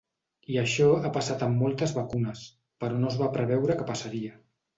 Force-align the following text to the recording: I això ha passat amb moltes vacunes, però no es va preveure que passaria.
I 0.51 0.55
això 0.61 0.87
ha 1.01 1.11
passat 1.17 1.43
amb 1.47 1.61
moltes 1.65 1.93
vacunes, 1.99 2.41
però 2.85 2.99
no 3.05 3.13
es 3.13 3.19
va 3.21 3.29
preveure 3.37 3.79
que 3.83 3.89
passaria. 3.93 4.35